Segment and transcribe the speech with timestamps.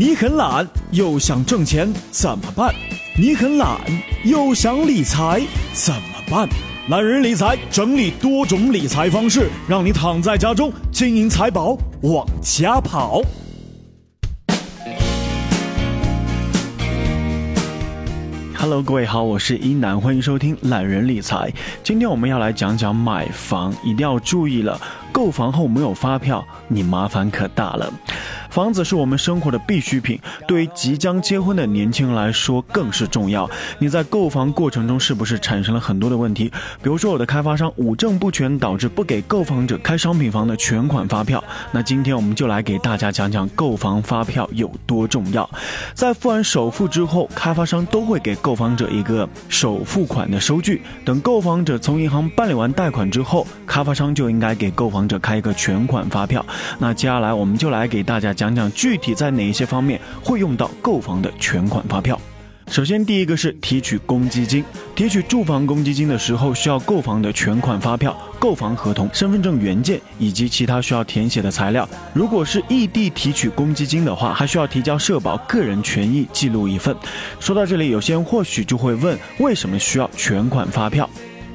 [0.00, 2.74] 你很懒又想挣钱怎么办？
[3.18, 3.78] 你很懒
[4.24, 5.42] 又想理财
[5.74, 6.48] 怎么办？
[6.88, 13.20] 懒人理财整理多种理财方式，让你躺在家中，金银财宝往家跑。
[18.56, 21.52] Hello，各位好，我是一楠，欢迎收听懒人理财。
[21.84, 24.80] 今天我们要来讲讲买房，一定要注意了，
[25.12, 27.92] 购房后没有发票，你麻烦可大了。
[28.50, 33.48] 房子是我们生活的必需品，对于即将结婚的年轻人来说更是重要。
[33.78, 36.50] 你在购房过程中是不是产生了很多的问题？
[36.82, 41.42] 比如说，有的开发商五证不全，导致不给购房者开商品房的全款发票。
[41.70, 45.48] 那今天我们就来给大家讲讲购房发票有多重要。
[45.94, 50.82] 在付完首付之后，开发商都会给购房者一个首付款的收据。
[51.04, 56.44] 等购房者从银行办理完贷款之后，开发商就应该给购房者开一个全款发票。
[56.80, 58.34] 那接下来我们就来给大家。
[58.40, 62.18] 讲讲具体在哪一些方面会用到购房的全款发票。
[62.68, 64.64] 首先，第一个是提取公积金。
[64.94, 71.86] 提取住房公积金的时候，需要购房的全款发票、购房合同、身份证原件以及其他需要填写的材料。
[72.14, 76.96] 如果是异地提取公积金的话，还需要提交社保个人权益记录一份。
[77.40, 81.06] 说到这里，有些人或许就会问，为什么需要全款发票？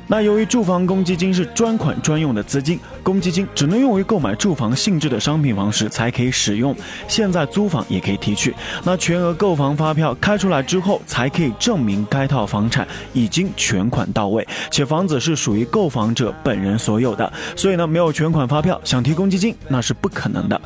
[0.08, 6.76] 那由于住房公积金是专款专用的资金，公积金只能用于购买住房性质的商品房时才可以使用。
[7.08, 8.52] 现在租房也可以提取。
[8.84, 17.32] 那全额购房发票开出来之后，才可以证明该套房产已经全款到位，且房子是属于购房者本人所有的。
[17.56, 20.60] 所以呢，没有全款发票想提公积金那是不可能的。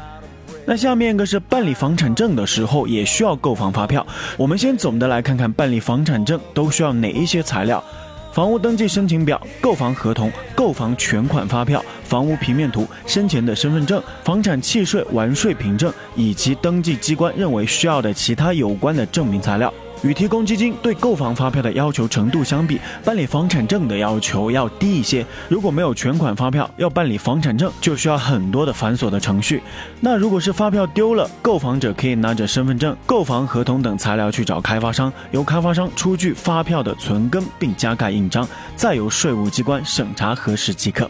[0.65, 4.05] 那下面一个是办理房产证的时候也需要购房发票。
[4.37, 7.83] 我们先总的来看看办理房产证都需要哪一些材料。
[8.31, 19.73] 房屋登记申请表、购房合同、购房全款发票、房屋平面图、生前的身份证、房产契税完税凭证以及登记机关认为需要的其他有关的证明材料。
[20.01, 25.25] 与提公积金对购房发票的要求程度相比，办理房产证的要求要低一些。
[25.49, 29.61] 如果没有全款发票，要办理房产证就需要很多的繁琐的程序。
[29.99, 41.09] 那如果是发票丢了，购房者可以拿着身份证、购房合同等材料去找开发商，由开发商出具发票的存根并加盖印章，再由税务机关审查核实即可。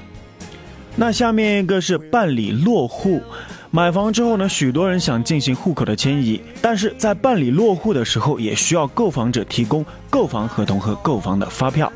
[0.95, 3.22] 那下面一个是办理落户。
[3.72, 11.91] 买房之后呢，许多人想进行户口的迁移，但是在办理落户的时候，也需要购房者提供购房合同和购房的发票。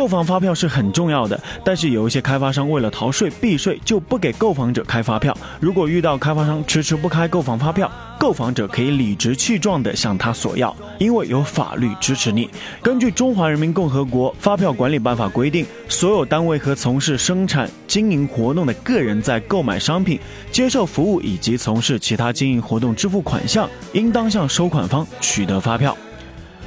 [0.00, 5.36] 购房发票是很重要的，但是有一些开发商为了逃税避税，就不给购房者开发票。
[5.60, 12.48] 如果遇到开发商迟迟不开购房发票，购房者可以理直气壮地向他索要，因为有法律支持你。
[12.80, 20.18] 根据《中华人民共和国发票管理办法》规定，所有单位和从事生产经营活动的个人在购买商品、
[20.50, 25.94] 接受服务以及从事其他经营活动支付款项，应当向收款方取得发票。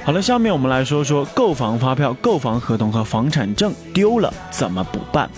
[0.05, 5.29] 好了，下面我们来说说购房发票、购房合同和房产证丢了怎么补办。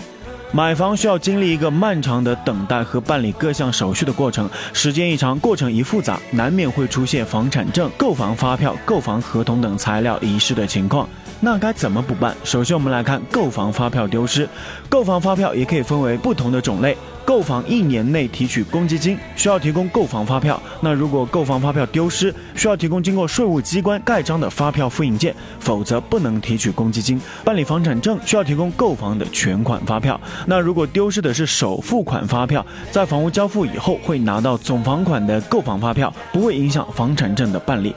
[0.50, 11.08] 买房需要经历一个漫长的等待和办理各项手续的过程，时间一长，过程一复杂，难免会出现房产证、购房发票、购房合同等材料遗失的情况。
[11.38, 12.34] 那该怎么补办？
[12.42, 14.48] 首先，我们来看购房发票丢失。
[14.88, 16.96] 购房发票也可以分为不同的种类。
[17.26, 27.20] 购房一年内提取公积金需要提供购房发票，那如果购房发票丢失，需要提供经过税务机关盖章的发票复印件，否则不能提取公积金。
[27.44, 37.92] 办理房产证需要提供购房的全款发票，那如果丢失的是首付款发票，在房屋交付以后会拿到总房款的购房发票，不会影响房产证的办理。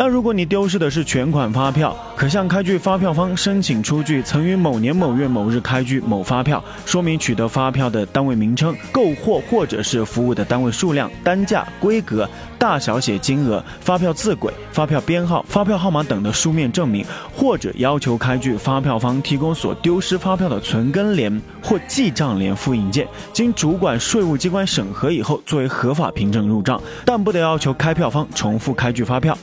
[0.00, 17.04] 那如果你丢失的是全款发票，可向开具发票方申请出具曾于某年某月某日开具某发票，说明取得发票的单位名称、购货或者是服务的单位数量、单价、规格、大小写金额、发票字轨、发票编号、发票号码等的书面证明，
[17.34, 29.36] 或者要求开具发票方提供所丢失发票的存根联或记账联复印件，经主管税务机关审核以后作为合法凭证入账，但不得要求开票方重复开具发票。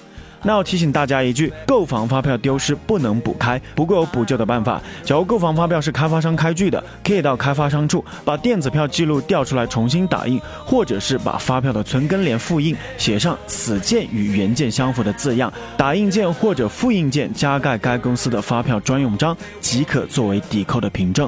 [0.45, 4.79] 那要提醒大家一句，购房发票丢失不能补开，不过有补救的办法。
[5.03, 21.27] 假如购房发票是开发商开具的，可以到开发商处把电子票记录调出来重新打印，或者是把发票的存根联复印，写上此件与原件相符的字样，打印件或者复印件加盖该公司的发票专用章，即可作为抵扣的凭证。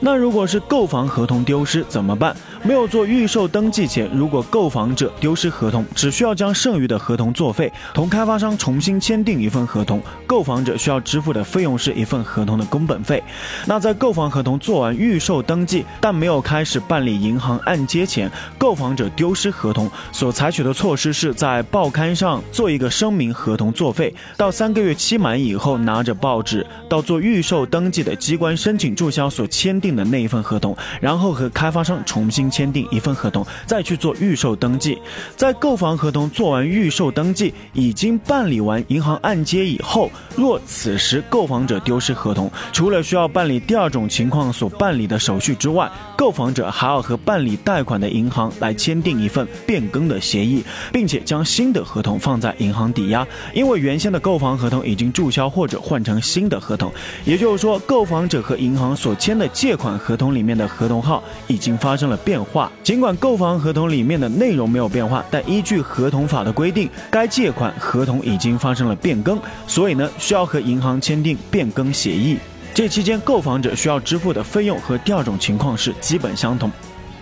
[0.00, 2.36] 那如果是购房合同丢失怎么办？
[2.62, 10.02] 没有做预售登记前，如果购房者丢失合同，只需要将剩余的合同作废，同开发商重新签订一份合同。
[10.26, 13.22] 购房者需要支付的费用是一份合同的工本费。
[13.66, 24.12] 那在购房合同做完预售登记，但没有开始办理银行按揭前，购房者丢失合同所采取的措施是在报刊上做一个声明，合同作废。
[24.36, 34.98] 到三个月期满以后，拿着报纸到做预售登记的机关申请注销所签订的那一份合同，然后和开发商重新签订一份合同，再去做预售登记。
[35.36, 53.24] 在购房合同做完预售登记，已经办理完银行按揭以后，若此时购房者丢失合同，除了需要办理第二种情况所办理的手续之外，购房者还要和办理贷款的银行来签订一份变更的协议，并且将新的合同放在银行抵押，
[53.54, 56.92] 因为原先的购房合同已经注销或者换成新的合同，
[57.24, 62.68] 也就是说，购房者和银行所签的借款合同里面的合同号已经发生了变化。
[62.82, 69.38] 尽管购房合同里面的内容没有变化，但依据合同法的规定，该借款合同已经发生了变更，
[69.68, 72.36] 所以呢，需要和银行签订变更协议。
[72.78, 76.70] 这期间，购房者需要支付的费用和第二种情况是基本相同。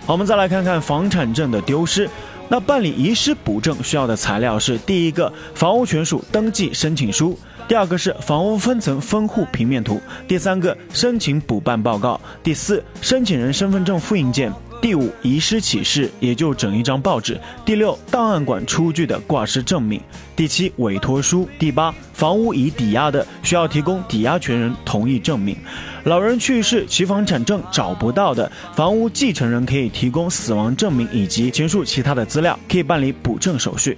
[0.05, 2.07] 好，我们再来看看房产证的丢失。
[2.47, 7.35] 那办理遗失补证需要的材料是：第一个，房屋权属登记申请书；
[7.67, 9.95] 第二个是房屋分层分户平面图；
[10.27, 14.53] 第三个，申请补办报告；第四，申请人身份证复印件。
[14.87, 17.37] 第五，遗失启事，也就整一张报纸。
[17.65, 19.99] 第六，档案馆出具的挂失证明。
[20.33, 21.45] 第七，委托书。
[21.59, 25.57] 第八，房屋已抵押的，需要提供抵押权人同意证明。
[26.05, 33.97] 老人去世，其房产证找不到的，房屋继承人可以提供死亡证明以及前述其他的资料，可以办理补证手续。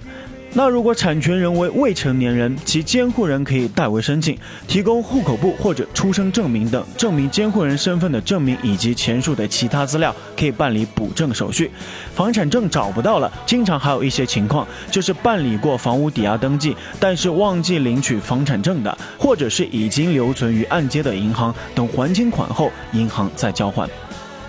[0.52, 4.36] 那如果产权人为未成年人，其监护人可以代为申请，
[4.66, 11.70] 提供户口簿或者出生证明等证明监护人身份的证明，以及前述的其他资料，可以办理补证手续。
[12.16, 23.88] 房产证找不到了，经常还有一些情况，就是办理过房屋抵押登记，但是忘记领取房产证的，或者是已经留存于按揭的银行，等还清款后，银行再交还。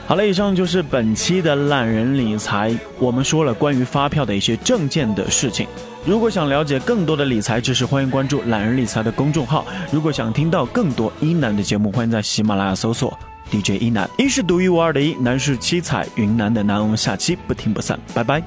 [0.08, 5.68] 好了，以上就是本期的懒人理财，我们说了关于发票的一些证件的事情。
[6.04, 9.66] 如果想了解更多的理财知识，欢迎关注懒人理财的公众号。
[9.92, 13.16] 如果想听到更多一南的节目，欢迎在喜马拉雅搜索
[13.52, 14.10] DJ 一南。
[14.18, 16.82] 一是独一无二的一，南是七彩云南的南。
[16.82, 18.42] 我们下期不听不散，拜拜。